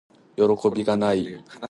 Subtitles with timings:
[0.35, 1.55] よろこびがない～